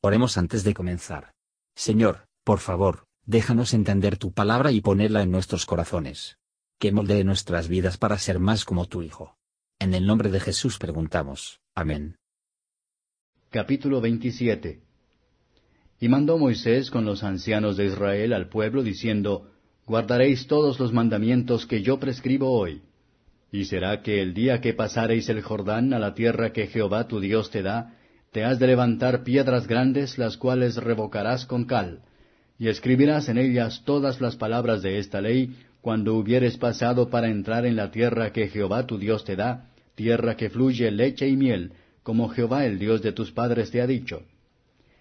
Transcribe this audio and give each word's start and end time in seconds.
Oremos 0.00 0.38
antes 0.38 0.62
de 0.62 0.74
comenzar. 0.74 1.32
Señor, 1.74 2.28
por 2.44 2.60
favor, 2.60 3.06
déjanos 3.26 3.74
entender 3.74 4.16
tu 4.16 4.32
palabra 4.32 4.70
y 4.70 4.80
ponerla 4.80 5.22
en 5.22 5.32
nuestros 5.32 5.66
corazones. 5.66 6.38
Que 6.78 6.92
moldee 6.92 7.24
nuestras 7.24 7.66
vidas 7.66 7.98
para 7.98 8.16
ser 8.18 8.38
más 8.38 8.64
como 8.64 8.86
tu 8.86 9.02
Hijo. 9.02 9.36
En 9.80 9.94
el 9.94 10.06
nombre 10.06 10.30
de 10.30 10.38
Jesús 10.38 10.78
preguntamos. 10.78 11.60
Amén. 11.74 12.16
Capítulo 13.50 14.00
27 14.00 14.82
Y 15.98 16.08
mandó 16.08 16.38
Moisés 16.38 16.92
con 16.92 17.04
los 17.04 17.24
ancianos 17.24 17.76
de 17.76 17.86
Israel 17.86 18.34
al 18.34 18.48
pueblo 18.48 18.84
diciendo, 18.84 19.50
Guardaréis 19.84 20.46
todos 20.46 20.78
los 20.78 20.92
mandamientos 20.92 21.66
que 21.66 21.82
yo 21.82 21.98
prescribo 21.98 22.52
hoy. 22.52 22.82
Y 23.50 23.64
será 23.64 24.02
que 24.02 24.22
el 24.22 24.32
día 24.32 24.60
que 24.60 24.74
pasareis 24.74 25.28
el 25.28 25.42
Jordán 25.42 25.92
a 25.92 25.98
la 25.98 26.14
tierra 26.14 26.52
que 26.52 26.68
Jehová 26.68 27.08
tu 27.08 27.18
Dios 27.18 27.50
te 27.50 27.62
da, 27.62 27.97
te 28.32 28.44
has 28.44 28.58
de 28.58 28.66
levantar 28.66 29.24
piedras 29.24 29.66
grandes, 29.66 30.18
las 30.18 30.36
cuales 30.36 30.76
revocarás 30.76 31.46
con 31.46 31.64
cal, 31.64 32.00
y 32.58 32.68
escribirás 32.68 33.28
en 33.28 33.38
ellas 33.38 33.82
todas 33.84 34.20
las 34.20 34.36
palabras 34.36 34.82
de 34.82 34.98
esta 34.98 35.20
ley, 35.20 35.56
cuando 35.80 36.14
hubieres 36.14 36.58
pasado 36.58 37.08
para 37.08 37.28
entrar 37.28 37.64
en 37.64 37.76
la 37.76 37.90
tierra 37.90 38.32
que 38.32 38.48
Jehová 38.48 38.86
tu 38.86 38.98
Dios 38.98 39.24
te 39.24 39.36
da, 39.36 39.70
tierra 39.94 40.36
que 40.36 40.50
fluye 40.50 40.90
leche 40.90 41.28
y 41.28 41.36
miel, 41.36 41.72
como 42.02 42.28
Jehová 42.28 42.66
el 42.66 42.78
Dios 42.78 43.02
de 43.02 43.12
tus 43.12 43.32
padres 43.32 43.70
te 43.70 43.80
ha 43.80 43.86
dicho. 43.86 44.22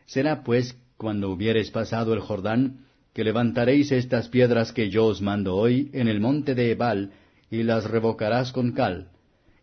Será 0.05 0.43
pues, 0.43 0.77
cuando 0.97 1.29
hubieres 1.29 1.71
pasado 1.71 2.13
el 2.13 2.19
Jordán, 2.19 2.85
que 3.13 3.23
levantaréis 3.23 3.91
estas 3.91 4.29
piedras 4.29 4.71
que 4.71 4.89
yo 4.89 5.05
os 5.05 5.21
mando 5.21 5.55
hoy 5.55 5.89
en 5.93 6.07
el 6.07 6.19
monte 6.19 6.55
de 6.55 6.71
Ebal, 6.71 7.11
y 7.49 7.63
las 7.63 7.89
revocarás 7.89 8.51
con 8.51 8.73
cal, 8.73 9.09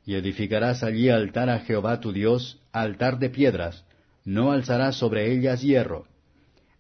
y 0.06 0.14
edificarás 0.14 0.82
allí 0.82 1.08
altar 1.08 1.48
a 1.48 1.60
Jehová 1.60 2.00
tu 2.00 2.12
Dios, 2.12 2.60
altar 2.72 3.18
de 3.18 3.30
piedras, 3.30 3.84
no 4.24 4.52
alzarás 4.52 4.96
sobre 4.96 5.32
ellas 5.32 5.62
hierro. 5.62 6.06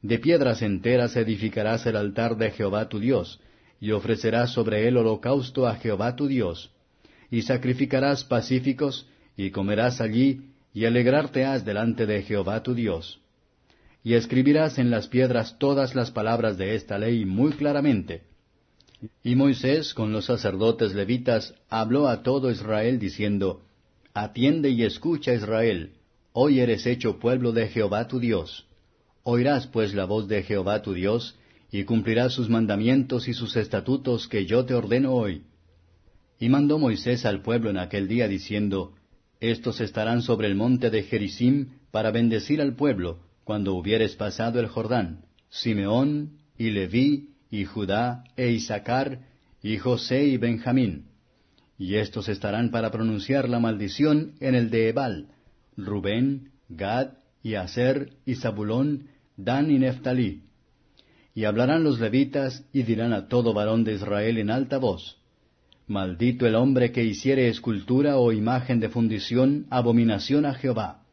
De 0.02 0.18
piedras 0.18 0.62
enteras 0.62 1.16
edificarás 1.16 1.86
el 1.86 1.96
altar 1.96 2.36
de 2.36 2.50
Jehová 2.50 2.88
tu 2.88 3.00
Dios, 3.00 3.40
y 3.80 3.92
ofrecerás 3.92 4.52
sobre 4.52 4.86
él 4.88 4.96
holocausto 4.96 5.66
a 5.66 5.76
Jehová 5.76 6.16
tu 6.16 6.26
Dios. 6.26 6.70
Y 7.30 7.42
sacrificarás 7.42 8.24
pacíficos, 8.24 9.08
y 9.36 9.50
comerás 9.50 10.00
allí, 10.00 10.50
y 10.74 10.84
alegrarte 10.84 11.44
has 11.44 11.64
delante 11.64 12.06
de 12.06 12.22
Jehová 12.22 12.62
tu 12.62 12.74
Dios. 12.74 13.20
Y 14.02 14.14
escribirás 14.14 14.78
en 14.78 14.90
las 14.90 15.08
piedras 15.08 15.58
todas 15.58 15.94
las 15.94 16.10
palabras 16.10 16.58
de 16.58 16.74
esta 16.74 16.98
ley 16.98 17.24
muy 17.24 17.52
claramente, 17.52 18.22
y 19.22 19.34
Moisés 19.34 19.94
con 19.94 20.12
los 20.12 20.26
sacerdotes 20.26 20.94
levitas 20.94 21.54
habló 21.68 22.08
a 22.08 22.22
todo 22.22 22.50
Israel 22.50 22.98
diciendo, 22.98 23.62
Atiende 24.12 24.70
y 24.70 24.84
escucha 24.84 25.34
Israel, 25.34 25.94
hoy 26.32 26.60
eres 26.60 26.86
hecho 26.86 27.18
pueblo 27.18 27.52
de 27.52 27.68
Jehová 27.68 28.06
tu 28.06 28.20
Dios. 28.20 28.66
Oirás 29.22 29.66
pues 29.66 29.94
la 29.94 30.04
voz 30.04 30.28
de 30.28 30.42
Jehová 30.42 30.82
tu 30.82 30.92
Dios, 30.92 31.36
y 31.72 31.84
cumplirás 31.84 32.32
sus 32.32 32.48
mandamientos 32.48 33.26
y 33.26 33.34
sus 33.34 33.56
estatutos 33.56 34.28
que 34.28 34.46
yo 34.46 34.64
te 34.64 34.74
ordeno 34.74 35.12
hoy. 35.14 35.42
Y 36.38 36.48
mandó 36.48 36.78
Moisés 36.78 37.24
al 37.24 37.42
pueblo 37.42 37.70
en 37.70 37.78
aquel 37.78 38.06
día 38.06 38.28
diciendo, 38.28 38.94
Estos 39.40 39.80
estarán 39.80 40.22
sobre 40.22 40.46
el 40.46 40.54
monte 40.54 40.90
de 40.90 41.02
Gerizim 41.02 41.70
para 41.90 42.10
bendecir 42.10 42.60
al 42.60 42.76
pueblo, 42.76 43.18
cuando 43.42 43.74
hubieres 43.74 44.14
pasado 44.14 44.60
el 44.60 44.68
Jordán, 44.68 45.24
Simeón 45.48 46.38
y 46.56 46.70
Leví 46.70 47.33
y 47.54 47.66
Judá, 47.66 48.24
e 48.36 48.50
Isaacar, 48.50 49.20
y 49.62 49.78
José 49.78 50.24
y 50.24 50.38
Benjamín. 50.38 51.06
Y 51.78 51.94
estos 51.94 52.28
estarán 52.28 52.72
para 52.72 52.90
pronunciar 52.90 53.48
la 53.48 53.60
maldición 53.60 54.32
en 54.40 54.56
el 54.56 54.70
de 54.70 54.88
Ebal, 54.88 55.28
Rubén, 55.76 56.50
Gad, 56.68 57.10
y 57.44 57.54
Aser, 57.54 58.10
y 58.26 58.34
Zabulón, 58.34 59.06
Dan 59.36 59.70
y 59.70 59.78
Neftalí. 59.78 60.42
Y 61.32 61.44
hablarán 61.44 61.84
los 61.84 62.00
levitas, 62.00 62.64
y 62.72 62.82
dirán 62.82 63.12
a 63.12 63.28
todo 63.28 63.54
varón 63.54 63.84
de 63.84 63.94
Israel 63.94 64.38
en 64.38 64.50
alta 64.50 64.78
voz, 64.78 65.18
Maldito 65.86 66.48
el 66.48 66.56
hombre 66.56 66.90
que 66.90 67.04
hiciere 67.04 67.48
escultura 67.48 68.16
o 68.16 68.32
imagen 68.32 68.80
de 68.80 68.88
fundición, 68.88 69.66
abominación 69.70 70.44
a 70.44 70.54
Jehová, 70.54 71.04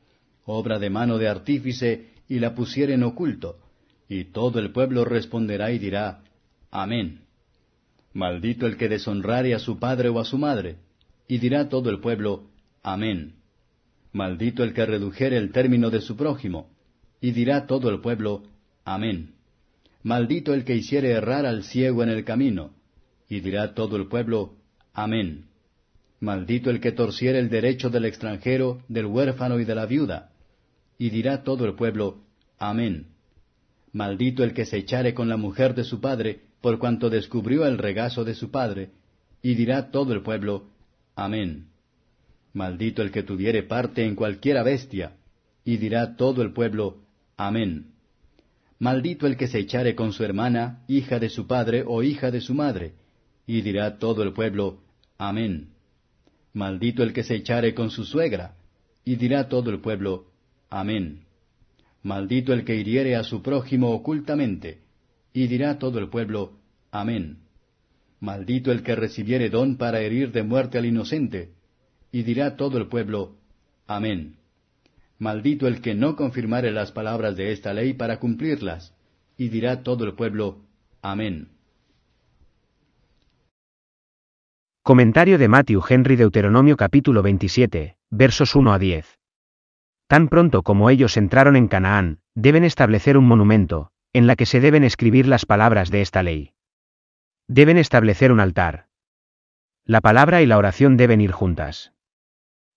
obra 0.45 0.79
de 0.79 0.89
mano 0.89 1.19
de 1.19 1.27
artífice, 1.27 2.07
y 2.27 2.39
la 2.39 2.55
pusiere 2.55 2.95
en 2.95 3.03
oculto. 3.03 3.59
Y 4.09 4.25
todo 4.25 4.57
el 4.59 4.71
pueblo 4.71 5.05
responderá 5.05 5.71
y 5.71 5.79
dirá, 5.79 6.23
Amén. 6.71 7.25
Maldito 8.13 8.65
el 8.65 8.77
que 8.77 8.87
deshonrare 8.87 9.53
a 9.53 9.59
su 9.59 9.77
padre 9.77 10.09
o 10.09 10.19
a 10.19 10.25
su 10.25 10.37
madre. 10.37 10.77
Y 11.27 11.37
dirá 11.37 11.69
todo 11.69 11.89
el 11.89 11.99
pueblo, 11.99 12.49
Amén. 12.81 13.35
Maldito 14.13 14.63
el 14.63 14.73
que 14.73 14.85
redujere 14.85 15.37
el 15.37 15.51
término 15.51 15.89
de 15.89 16.01
su 16.01 16.15
prójimo. 16.15 16.69
Y 17.19 17.31
dirá 17.31 17.67
todo 17.67 17.89
el 17.89 17.99
pueblo, 17.99 18.43
Amén. 18.85 19.35
Maldito 20.03 20.53
el 20.53 20.63
que 20.63 20.75
hiciere 20.75 21.11
errar 21.11 21.45
al 21.45 21.63
ciego 21.63 22.03
en 22.03 22.09
el 22.09 22.23
camino. 22.23 22.71
Y 23.29 23.41
dirá 23.41 23.73
todo 23.73 23.97
el 23.97 24.07
pueblo, 24.07 24.55
Amén. 24.93 25.45
Maldito 26.21 26.69
el 26.69 26.79
que 26.79 26.91
torciere 26.91 27.39
el 27.39 27.49
derecho 27.49 27.89
del 27.89 28.05
extranjero, 28.05 28.81
del 28.87 29.07
huérfano 29.07 29.59
y 29.59 29.65
de 29.65 29.75
la 29.75 29.85
viuda. 29.85 30.31
Y 30.97 31.09
dirá 31.09 31.43
todo 31.43 31.65
el 31.65 31.75
pueblo, 31.75 32.23
Amén. 32.57 33.07
Maldito 33.91 34.43
el 34.43 34.53
que 34.53 34.65
se 34.65 34.77
echare 34.77 35.13
con 35.13 35.27
la 35.27 35.37
mujer 35.37 35.75
de 35.75 35.83
su 35.83 35.99
padre, 35.99 36.50
por 36.61 36.77
cuanto 36.77 37.09
descubrió 37.09 37.65
el 37.65 37.77
regazo 37.77 38.23
de 38.23 38.35
su 38.35 38.51
padre, 38.51 38.91
y 39.41 39.55
dirá 39.55 39.89
todo 39.91 40.13
el 40.13 40.21
pueblo, 40.21 40.69
Amén. 41.15 41.67
Maldito 42.53 43.01
el 43.01 43.11
que 43.11 43.23
tuviere 43.23 43.63
parte 43.63 44.05
en 44.05 44.15
cualquiera 44.15 44.63
bestia, 44.63 45.17
y 45.65 45.77
dirá 45.77 46.15
todo 46.15 46.41
el 46.41 46.53
pueblo, 46.53 46.97
Amén. 47.35 47.91
Maldito 48.79 49.27
el 49.27 49.37
que 49.37 49.47
se 49.47 49.59
echare 49.59 49.95
con 49.95 50.13
su 50.13 50.23
hermana, 50.23 50.83
hija 50.87 51.19
de 51.19 51.29
su 51.29 51.47
padre 51.47 51.83
o 51.85 52.03
hija 52.03 52.31
de 52.31 52.41
su 52.41 52.53
madre, 52.53 52.93
y 53.47 53.61
dirá 53.61 53.97
todo 53.97 54.23
el 54.23 54.33
pueblo, 54.33 54.81
Amén. 55.17 55.69
Maldito 56.53 57.03
el 57.03 57.13
que 57.13 57.23
se 57.23 57.35
echare 57.35 57.73
con 57.73 57.89
su 57.89 58.05
suegra, 58.05 58.55
y 59.03 59.15
dirá 59.15 59.49
todo 59.49 59.71
el 59.71 59.79
pueblo, 59.79 60.27
Amén. 60.69 61.25
Maldito 62.03 62.53
el 62.53 62.65
que 62.65 62.75
hiriere 62.75 63.15
a 63.15 63.23
su 63.23 63.41
prójimo 63.41 63.91
ocultamente, 63.91 64.80
y 65.33 65.47
dirá 65.47 65.79
todo 65.79 65.99
el 65.99 66.09
pueblo, 66.09 66.53
Amén. 66.91 67.39
Maldito 68.19 68.71
el 68.71 68.83
que 68.83 68.95
recibiere 68.95 69.49
don 69.49 69.77
para 69.77 70.01
herir 70.01 70.31
de 70.31 70.43
muerte 70.43 70.77
al 70.77 70.85
inocente. 70.85 71.53
Y 72.11 72.23
dirá 72.23 72.57
todo 72.57 72.77
el 72.77 72.87
pueblo, 72.87 73.37
Amén. 73.87 74.37
Maldito 75.17 75.67
el 75.67 75.81
que 75.81 75.95
no 75.95 76.15
confirmare 76.15 76.71
las 76.71 76.91
palabras 76.91 77.35
de 77.35 77.51
esta 77.51 77.73
ley 77.73 77.93
para 77.93 78.19
cumplirlas. 78.19 78.93
Y 79.37 79.49
dirá 79.49 79.83
todo 79.83 80.03
el 80.03 80.15
pueblo, 80.15 80.59
Amén. 81.01 81.49
Comentario 84.83 85.37
de 85.37 85.47
Matthew 85.47 85.81
Henry 85.87 86.15
Deuteronomio 86.15 86.75
capítulo 86.75 87.21
27, 87.21 87.97
versos 88.09 88.55
1 88.55 88.73
a 88.73 88.79
10. 88.79 89.19
Tan 90.07 90.27
pronto 90.27 90.63
como 90.63 90.89
ellos 90.89 91.15
entraron 91.15 91.55
en 91.55 91.67
Canaán, 91.67 92.19
deben 92.35 92.63
establecer 92.63 93.15
un 93.15 93.25
monumento, 93.25 93.90
en 94.13 94.27
la 94.27 94.35
que 94.35 94.45
se 94.45 94.59
deben 94.59 94.83
escribir 94.83 95.27
las 95.27 95.45
palabras 95.45 95.89
de 95.91 96.01
esta 96.01 96.23
ley. 96.23 96.53
Deben 97.47 97.77
establecer 97.77 98.31
un 98.31 98.39
altar. 98.39 98.87
La 99.85 100.01
palabra 100.01 100.41
y 100.41 100.45
la 100.45 100.57
oración 100.57 100.97
deben 100.97 101.21
ir 101.21 101.31
juntas. 101.31 101.93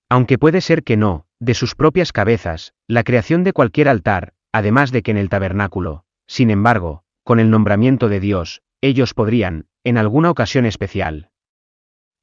Aunque 0.09 0.39
puede 0.39 0.61
ser 0.61 0.85
que 0.85 0.97
no, 0.97 1.27
de 1.41 1.55
sus 1.55 1.75
propias 1.75 2.13
cabezas, 2.13 2.75
la 2.87 3.05
creación 3.05 3.45
de 3.45 3.53
cualquier 3.53 3.89
altar, 3.89 4.35
además 4.53 4.93
de 4.93 5.03
que 5.03 5.11
en 5.11 5.19
el 5.19 5.29
tabernáculo, 5.29 6.05
sin 6.27 6.51
embargo, 6.51 7.03
con 7.25 7.41
el 7.41 7.51
nombramiento 7.51 8.09
de 8.09 8.21
Dios, 8.21 8.63
ellos 8.81 9.15
podrían, 9.15 9.67
en 9.83 9.99
alguna 9.99 10.31
ocasión 10.31 10.67
especial. 10.67 11.31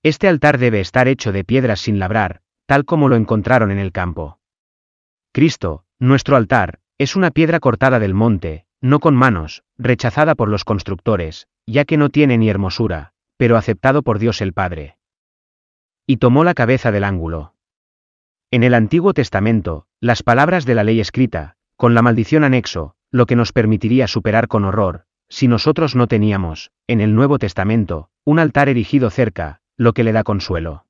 Este 0.03 0.27
altar 0.27 0.57
debe 0.57 0.79
estar 0.79 1.07
hecho 1.07 1.31
de 1.31 1.43
piedras 1.43 1.79
sin 1.81 1.99
labrar, 1.99 2.41
tal 2.65 2.85
como 2.85 3.09
lo 3.09 3.15
encontraron 3.15 3.71
en 3.71 3.79
el 3.79 3.91
campo. 3.91 4.39
Cristo, 5.31 5.85
nuestro 5.99 6.35
altar, 6.35 6.79
es 6.97 7.15
una 7.15 7.31
piedra 7.31 7.59
cortada 7.59 7.99
del 7.99 8.13
monte, 8.13 8.65
no 8.81 8.99
con 8.99 9.15
manos, 9.15 9.63
rechazada 9.77 10.35
por 10.35 10.49
los 10.49 10.65
constructores, 10.65 11.47
ya 11.65 11.85
que 11.85 11.97
no 11.97 12.09
tiene 12.09 12.37
ni 12.37 12.49
hermosura, 12.49 13.13
pero 13.37 13.57
aceptado 13.57 14.01
por 14.01 14.19
Dios 14.19 14.41
el 14.41 14.53
Padre. 14.53 14.97
Y 16.05 16.17
tomó 16.17 16.43
la 16.43 16.53
cabeza 16.53 16.91
del 16.91 17.03
ángulo. 17.03 17.53
En 18.49 18.63
el 18.63 18.73
Antiguo 18.73 19.13
Testamento, 19.13 19.85
las 19.99 20.23
palabras 20.23 20.65
de 20.65 20.75
la 20.75 20.83
ley 20.83 20.99
escrita, 20.99 21.55
con 21.77 21.93
la 21.93 22.01
maldición 22.01 22.43
anexo, 22.43 22.95
lo 23.11 23.25
que 23.25 23.35
nos 23.35 23.53
permitiría 23.53 24.07
superar 24.07 24.47
con 24.47 24.65
horror, 24.65 25.05
si 25.29 25.47
nosotros 25.47 25.95
no 25.95 26.07
teníamos, 26.07 26.71
en 26.87 26.99
el 26.99 27.15
Nuevo 27.15 27.39
Testamento, 27.39 28.09
un 28.25 28.39
altar 28.39 28.67
erigido 28.67 29.09
cerca, 29.09 29.61
lo 29.77 29.93
que 29.93 30.03
le 30.03 30.11
da 30.11 30.23
consuelo. 30.23 30.85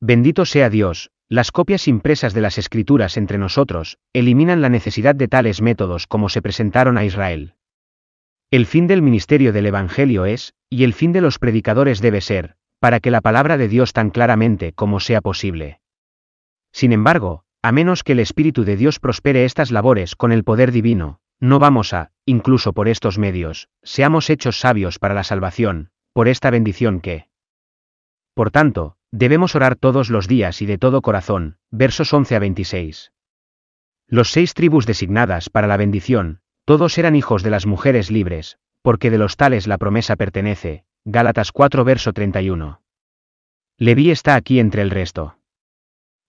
Bendito 0.00 0.46
sea 0.46 0.70
Dios, 0.70 1.10
las 1.30 1.52
copias 1.52 1.86
impresas 1.86 2.34
de 2.34 2.40
las 2.40 2.58
escrituras 2.58 3.16
entre 3.16 3.38
nosotros, 3.38 3.98
eliminan 4.12 4.60
la 4.60 4.68
necesidad 4.68 5.14
de 5.14 5.28
tales 5.28 5.62
métodos 5.62 6.08
como 6.08 6.28
se 6.28 6.42
presentaron 6.42 6.98
a 6.98 7.04
Israel. 7.04 7.54
El 8.50 8.66
fin 8.66 8.88
del 8.88 9.00
ministerio 9.00 9.52
del 9.52 9.66
Evangelio 9.66 10.26
es, 10.26 10.54
y 10.68 10.82
el 10.82 10.92
fin 10.92 11.12
de 11.12 11.20
los 11.20 11.38
predicadores 11.38 12.00
debe 12.00 12.20
ser, 12.20 12.56
para 12.80 12.98
que 12.98 13.12
la 13.12 13.20
palabra 13.20 13.58
de 13.58 13.68
Dios 13.68 13.92
tan 13.92 14.10
claramente 14.10 14.72
como 14.72 14.98
sea 14.98 15.20
posible. 15.20 15.80
Sin 16.72 16.92
embargo, 16.92 17.44
a 17.62 17.70
menos 17.70 18.02
que 18.02 18.12
el 18.12 18.18
Espíritu 18.18 18.64
de 18.64 18.76
Dios 18.76 18.98
prospere 18.98 19.44
estas 19.44 19.70
labores 19.70 20.16
con 20.16 20.32
el 20.32 20.42
poder 20.42 20.72
divino, 20.72 21.20
no 21.38 21.60
vamos 21.60 21.94
a, 21.94 22.10
incluso 22.26 22.72
por 22.72 22.88
estos 22.88 23.18
medios, 23.18 23.68
seamos 23.84 24.30
hechos 24.30 24.58
sabios 24.58 24.98
para 24.98 25.14
la 25.14 25.22
salvación, 25.22 25.90
por 26.12 26.26
esta 26.26 26.50
bendición 26.50 27.00
que. 27.00 27.28
Por 28.34 28.50
tanto, 28.50 28.96
debemos 29.12 29.54
orar 29.54 29.76
todos 29.76 30.10
los 30.10 30.28
días 30.28 30.62
y 30.62 30.66
de 30.66 30.78
todo 30.78 31.02
corazón, 31.02 31.56
versos 31.70 32.12
11 32.12 32.36
a 32.36 32.38
26. 32.38 33.12
Los 34.06 34.30
seis 34.30 34.54
tribus 34.54 34.86
designadas 34.86 35.50
para 35.50 35.66
la 35.66 35.76
bendición, 35.76 36.40
todos 36.64 36.98
eran 36.98 37.16
hijos 37.16 37.42
de 37.42 37.50
las 37.50 37.66
mujeres 37.66 38.10
libres, 38.10 38.58
porque 38.82 39.10
de 39.10 39.18
los 39.18 39.36
tales 39.36 39.66
la 39.66 39.78
promesa 39.78 40.16
pertenece, 40.16 40.84
Gálatas 41.04 41.52
4 41.52 41.84
verso 41.84 42.12
31. 42.12 42.82
Leví 43.78 44.10
está 44.10 44.34
aquí 44.34 44.60
entre 44.60 44.82
el 44.82 44.90
resto. 44.90 45.38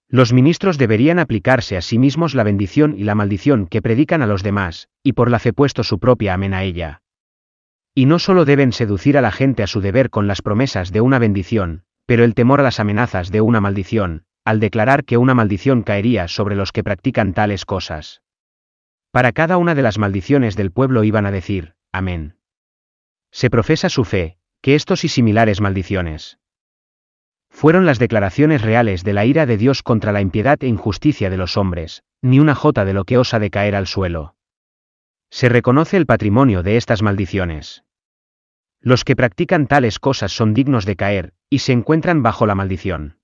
Los 0.08 0.34
ministros 0.34 0.78
deberían 0.78 1.20
aplicarse 1.20 1.78
a 1.78 1.82
sí 1.82 1.98
mismos 1.98 2.36
la 2.36 2.44
bendición 2.44 2.96
y 2.98 3.04
la 3.04 3.16
maldición 3.16 3.68
que 3.68 3.82
predican 3.82 4.22
a 4.22 4.28
los 4.28 4.44
demás, 4.44 4.90
y 5.04 5.14
por 5.14 5.30
la 5.30 5.40
fe 5.40 5.54
puesto 5.54 5.84
su 5.84 6.00
propia 6.00 6.34
amén 6.34 6.54
a 6.54 6.64
ella. 6.64 7.02
Y 7.96 8.06
no 8.06 8.20
solo 8.20 8.46
deben 8.46 8.72
seducir 8.72 9.18
a 9.18 9.22
la 9.22 9.32
gente 9.32 9.64
a 9.64 9.68
su 9.68 9.82
deber 9.82 10.10
con 10.10 10.28
las 10.28 10.42
promesas 10.42 10.92
de 10.92 11.02
una 11.02 11.20
bendición, 11.20 11.84
pero 12.12 12.26
el 12.26 12.36
temor 12.36 12.60
a 12.60 12.64
las 12.64 12.82
amenazas 12.82 13.32
de 13.32 13.40
una 13.40 13.62
maldición, 13.62 14.26
al 14.44 14.60
declarar 14.60 15.06
que 15.06 15.16
una 15.16 15.34
maldición 15.34 15.82
caería 15.82 16.28
sobre 16.28 16.58
los 16.58 16.74
que 16.74 16.84
practican 16.84 17.32
tales 17.32 17.64
cosas. 17.64 18.22
Para 19.12 19.32
cada 19.32 19.56
una 19.56 19.76
de 19.76 19.82
las 19.82 19.98
maldiciones 19.98 20.58
del 20.58 20.72
pueblo 20.74 21.06
iban 21.06 21.26
a 21.26 21.32
decir, 21.32 21.74
Amén. 21.94 22.36
Se 23.32 23.50
profesa 23.50 23.88
su 23.88 24.04
fe, 24.04 24.38
que 24.60 24.76
estos 24.76 25.06
y 25.06 25.08
similares 25.08 25.62
maldiciones 25.62 26.38
fueron 27.50 27.86
las 27.86 27.98
declaraciones 27.98 28.62
reales 28.62 29.06
de 29.06 29.14
la 29.14 29.24
ira 29.24 29.46
de 29.46 29.56
Dios 29.56 29.82
contra 29.82 30.12
la 30.12 30.20
impiedad 30.20 30.62
e 30.62 30.68
injusticia 30.68 31.30
de 31.30 31.38
los 31.38 31.56
hombres, 31.56 32.04
ni 32.22 32.42
una 32.42 32.56
jota 32.56 32.84
de 32.84 32.92
lo 32.94 33.06
que 33.06 33.20
osa 33.20 33.40
de 33.40 33.52
caer 33.52 33.74
al 33.74 33.88
suelo. 33.88 34.36
Se 35.30 35.48
reconoce 35.48 35.96
el 35.96 36.08
patrimonio 36.08 36.62
de 36.62 36.76
estas 36.76 37.04
maldiciones. 37.04 37.86
Los 38.82 39.06
que 39.06 39.16
practican 39.16 39.66
tales 39.66 39.98
cosas 39.98 40.34
son 40.34 40.54
dignos 40.54 40.86
de 40.86 40.98
caer, 40.98 41.34
y 41.52 41.60
se 41.60 41.74
encuentran 41.74 42.24
bajo 42.24 42.48
la 42.48 42.56
maldición. 42.56 43.18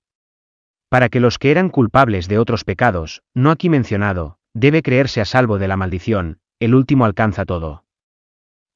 Para 0.90 1.08
que 1.08 1.18
los 1.18 1.38
que 1.38 1.50
eran 1.50 1.70
culpables 1.70 2.28
de 2.28 2.38
otros 2.38 2.62
pecados, 2.62 3.22
no 3.34 3.50
aquí 3.50 3.70
mencionado, 3.70 4.38
debe 4.52 4.82
creerse 4.82 5.22
a 5.22 5.24
salvo 5.24 5.58
de 5.58 5.66
la 5.66 5.78
maldición, 5.78 6.38
el 6.60 6.74
último 6.74 7.06
alcanza 7.06 7.46
todo. 7.46 7.84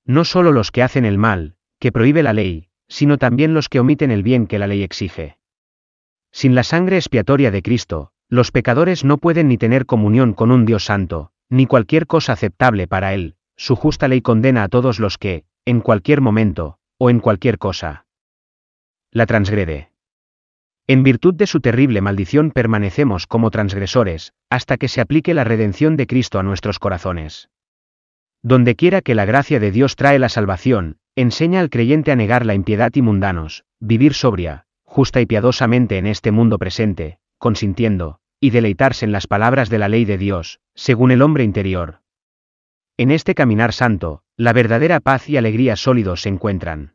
No 0.06 0.24
solo 0.24 0.52
los 0.52 0.70
que 0.70 0.82
hacen 0.82 1.04
el 1.04 1.18
mal, 1.18 1.54
que 1.78 1.92
prohíbe 1.92 2.22
la 2.22 2.32
ley, 2.32 2.68
sino 2.88 3.18
también 3.18 3.52
los 3.52 3.68
que 3.68 3.78
omiten 3.78 4.10
el 4.10 4.22
bien 4.22 4.46
que 4.46 4.58
la 4.58 4.66
ley 4.66 4.82
exige. 4.82 5.36
Sin 6.32 6.54
la 6.54 6.62
sangre 6.62 6.96
expiatoria 6.96 7.50
de 7.50 7.62
Cristo, 7.62 8.12
los 8.30 8.52
pecadores 8.52 9.04
no 9.04 9.18
pueden 9.18 9.48
ni 9.48 9.58
tener 9.58 9.84
comunión 9.84 10.32
con 10.32 10.50
un 10.50 10.64
Dios 10.64 10.86
santo, 10.86 11.30
ni 11.50 11.66
cualquier 11.66 12.06
cosa 12.06 12.32
aceptable 12.32 12.86
para 12.86 13.12
Él, 13.12 13.36
su 13.56 13.76
justa 13.76 14.08
ley 14.08 14.22
condena 14.22 14.62
a 14.62 14.68
todos 14.68 14.98
los 14.98 15.18
que, 15.18 15.44
en 15.66 15.80
cualquier 15.80 16.22
momento, 16.22 16.78
o 16.96 17.10
en 17.10 17.20
cualquier 17.20 17.58
cosa, 17.58 18.01
la 19.12 19.26
transgrede. 19.26 19.92
En 20.88 21.04
virtud 21.04 21.34
de 21.34 21.46
su 21.46 21.60
terrible 21.60 22.00
maldición 22.00 22.50
permanecemos 22.50 23.26
como 23.26 23.50
transgresores, 23.50 24.32
hasta 24.50 24.76
que 24.78 24.88
se 24.88 25.00
aplique 25.00 25.32
la 25.32 25.44
redención 25.44 25.96
de 25.96 26.06
Cristo 26.06 26.40
a 26.40 26.42
nuestros 26.42 26.78
corazones. 26.78 27.48
Donde 28.42 28.74
quiera 28.74 29.02
que 29.02 29.14
la 29.14 29.24
gracia 29.24 29.60
de 29.60 29.70
Dios 29.70 29.94
trae 29.94 30.18
la 30.18 30.28
salvación, 30.28 30.96
enseña 31.14 31.60
al 31.60 31.70
creyente 31.70 32.10
a 32.10 32.16
negar 32.16 32.44
la 32.44 32.54
impiedad 32.54 32.90
y 32.94 33.02
mundanos, 33.02 33.64
vivir 33.78 34.14
sobria, 34.14 34.64
justa 34.82 35.20
y 35.20 35.26
piadosamente 35.26 35.98
en 35.98 36.06
este 36.06 36.32
mundo 36.32 36.58
presente, 36.58 37.18
consintiendo, 37.38 38.18
y 38.40 38.50
deleitarse 38.50 39.04
en 39.04 39.12
las 39.12 39.28
palabras 39.28 39.70
de 39.70 39.78
la 39.78 39.88
ley 39.88 40.04
de 40.04 40.18
Dios, 40.18 40.58
según 40.74 41.12
el 41.12 41.22
hombre 41.22 41.44
interior. 41.44 42.00
En 42.96 43.10
este 43.10 43.34
caminar 43.34 43.72
santo, 43.72 44.22
la 44.36 44.52
verdadera 44.52 45.00
paz 45.00 45.28
y 45.28 45.36
alegría 45.36 45.76
sólidos 45.76 46.22
se 46.22 46.28
encuentran. 46.28 46.94